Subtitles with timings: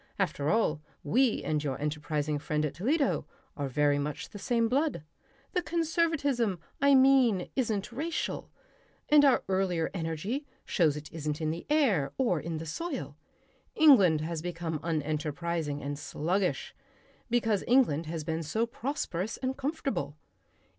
[0.17, 5.03] After all, we and your enterprising friend at Toledo, are very much the same blood.
[5.53, 8.49] The conservatism, I mean, isn't racial.
[9.09, 13.15] And our earlier energy shows it isn't in the air or in the soil.
[13.75, 16.73] England has become unenterprising and sluggish
[17.29, 20.17] because England has been so prosperous and comfortable...."